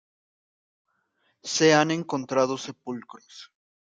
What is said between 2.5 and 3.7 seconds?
sepulcros.